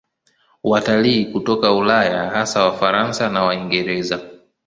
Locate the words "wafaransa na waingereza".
2.63-4.19